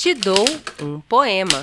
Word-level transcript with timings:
Te 0.00 0.14
dou 0.14 0.46
um 0.80 0.98
poema. 0.98 1.62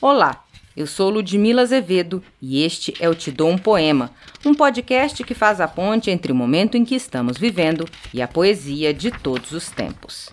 Olá, 0.00 0.46
eu 0.74 0.86
sou 0.86 1.10
Ludmila 1.10 1.60
Azevedo 1.60 2.24
e 2.40 2.64
este 2.64 2.94
é 2.98 3.06
o 3.06 3.14
Te 3.14 3.30
Dou 3.30 3.50
um 3.50 3.58
Poema, 3.58 4.10
um 4.46 4.54
podcast 4.54 5.22
que 5.24 5.34
faz 5.34 5.60
a 5.60 5.68
ponte 5.68 6.10
entre 6.10 6.32
o 6.32 6.34
momento 6.34 6.74
em 6.74 6.86
que 6.86 6.94
estamos 6.94 7.36
vivendo 7.36 7.86
e 8.14 8.22
a 8.22 8.26
poesia 8.26 8.94
de 8.94 9.10
todos 9.10 9.52
os 9.52 9.68
tempos. 9.70 10.30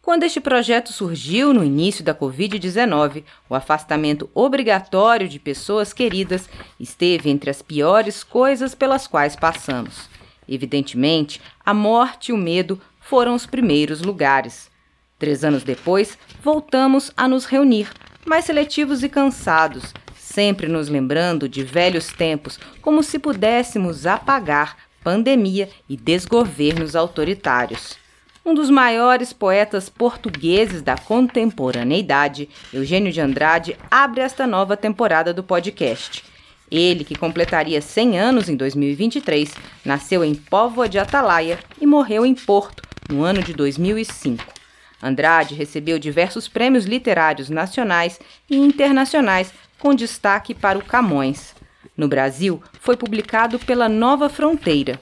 Quando 0.00 0.22
este 0.22 0.40
projeto 0.40 0.92
surgiu 0.92 1.52
no 1.52 1.64
início 1.64 2.04
da 2.04 2.14
Covid-19, 2.14 3.24
o 3.50 3.56
afastamento 3.56 4.30
obrigatório 4.32 5.28
de 5.28 5.40
pessoas 5.40 5.92
queridas 5.92 6.48
esteve 6.78 7.30
entre 7.30 7.50
as 7.50 7.60
piores 7.60 8.22
coisas 8.22 8.76
pelas 8.76 9.08
quais 9.08 9.34
passamos. 9.34 10.08
Evidentemente, 10.48 11.42
a 11.64 11.74
morte 11.74 12.28
e 12.28 12.32
o 12.32 12.36
medo 12.36 12.80
foram 13.00 13.34
os 13.34 13.44
primeiros 13.44 14.00
lugares. 14.02 14.70
Três 15.18 15.44
anos 15.44 15.62
depois, 15.62 16.18
voltamos 16.42 17.10
a 17.16 17.26
nos 17.26 17.46
reunir, 17.46 17.88
mais 18.26 18.44
seletivos 18.44 19.02
e 19.02 19.08
cansados, 19.08 19.94
sempre 20.14 20.68
nos 20.68 20.88
lembrando 20.88 21.48
de 21.48 21.62
velhos 21.62 22.08
tempos, 22.08 22.58
como 22.82 23.02
se 23.02 23.18
pudéssemos 23.18 24.06
apagar 24.06 24.76
pandemia 25.02 25.70
e 25.88 25.96
desgovernos 25.96 26.94
autoritários. 26.94 27.96
Um 28.44 28.52
dos 28.52 28.68
maiores 28.68 29.32
poetas 29.32 29.88
portugueses 29.88 30.82
da 30.82 30.96
contemporaneidade, 30.98 32.48
Eugênio 32.72 33.10
de 33.10 33.20
Andrade, 33.20 33.76
abre 33.90 34.20
esta 34.20 34.46
nova 34.46 34.76
temporada 34.76 35.32
do 35.32 35.42
podcast. 35.42 36.22
Ele, 36.70 37.04
que 37.04 37.16
completaria 37.16 37.80
100 37.80 38.18
anos 38.18 38.48
em 38.48 38.56
2023, 38.56 39.54
nasceu 39.84 40.22
em 40.22 40.34
Póvoa 40.34 40.88
de 40.88 40.98
Atalaia 40.98 41.58
e 41.80 41.86
morreu 41.86 42.26
em 42.26 42.34
Porto, 42.34 42.82
no 43.08 43.22
ano 43.22 43.42
de 43.42 43.54
2005. 43.54 44.55
Andrade 45.02 45.54
recebeu 45.54 45.98
diversos 45.98 46.48
prêmios 46.48 46.84
literários 46.84 47.50
nacionais 47.50 48.18
e 48.48 48.56
internacionais, 48.56 49.52
com 49.78 49.94
destaque 49.94 50.54
para 50.54 50.78
o 50.78 50.84
Camões. 50.84 51.54
No 51.96 52.08
Brasil, 52.08 52.62
foi 52.80 52.96
publicado 52.96 53.58
pela 53.58 53.88
Nova 53.88 54.28
Fronteira. 54.28 55.00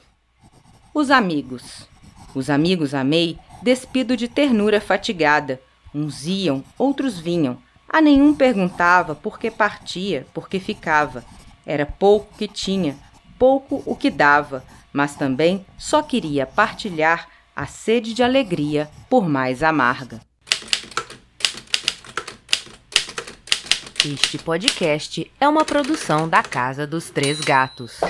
Os 0.92 1.10
Amigos. 1.10 1.88
Os 2.34 2.50
amigos 2.50 2.94
amei, 2.94 3.38
despido 3.62 4.16
de 4.16 4.26
ternura 4.26 4.80
fatigada. 4.80 5.60
Uns 5.94 6.26
iam, 6.26 6.64
outros 6.76 7.18
vinham. 7.18 7.58
A 7.88 8.00
nenhum 8.00 8.34
perguntava 8.34 9.14
por 9.14 9.38
que 9.38 9.50
partia, 9.50 10.26
por 10.34 10.48
que 10.48 10.58
ficava. 10.58 11.24
Era 11.64 11.86
pouco 11.86 12.36
que 12.36 12.48
tinha, 12.48 12.96
pouco 13.38 13.82
o 13.86 13.94
que 13.94 14.10
dava, 14.10 14.64
mas 14.92 15.14
também 15.14 15.64
só 15.78 16.02
queria 16.02 16.44
partilhar 16.44 17.28
a 17.54 17.66
sede 17.66 18.14
de 18.14 18.22
alegria, 18.22 18.90
por 19.08 19.28
mais 19.28 19.62
amarga. 19.62 20.20
Este 24.04 24.36
podcast 24.38 25.30
é 25.40 25.48
uma 25.48 25.64
produção 25.64 26.28
da 26.28 26.42
Casa 26.42 26.86
dos 26.86 27.10
Três 27.10 27.40
Gatos. 27.40 28.00